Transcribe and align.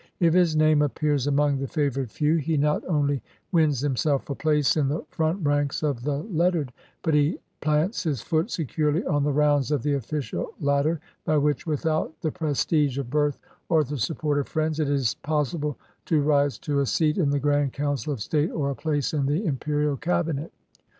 If 0.19 0.33
his 0.33 0.55
name 0.55 0.81
appears 0.81 1.27
among 1.27 1.59
the 1.59 1.67
favored 1.67 2.09
few, 2.09 2.37
he 2.37 2.57
not 2.57 2.83
only 2.87 3.21
wins 3.51 3.81
himself 3.81 4.27
a 4.31 4.33
place 4.33 4.75
in 4.75 4.87
the 4.87 5.05
front 5.11 5.45
ranks 5.45 5.83
of 5.83 6.01
the 6.01 6.23
lettered, 6.23 6.73
but 7.03 7.13
he 7.13 7.37
plants 7.61 8.01
his 8.01 8.19
foot 8.19 8.49
securely 8.49 9.05
on 9.05 9.23
the 9.23 9.31
rounds 9.31 9.69
of 9.69 9.83
the 9.83 9.93
official 9.93 10.55
ladder 10.59 10.99
by 11.23 11.37
which, 11.37 11.67
without 11.67 12.19
the 12.21 12.31
prestige 12.31 12.97
of 12.97 13.11
birth 13.11 13.37
or 13.69 13.83
the 13.83 13.99
support 13.99 14.39
of 14.39 14.47
friends, 14.47 14.79
it 14.79 14.89
is 14.89 15.13
possible 15.13 15.77
to 16.05 16.23
rise 16.23 16.57
to 16.57 16.79
a 16.79 16.85
seat 16.87 17.19
in 17.19 17.29
the 17.29 17.37
Grand 17.39 17.71
Council 17.71 18.11
of 18.11 18.21
State 18.21 18.49
or 18.49 18.71
a 18.71 18.75
place 18.75 19.13
in 19.13 19.27
the 19.27 19.45
Imperial 19.45 19.97
Cabinet. 19.97 20.51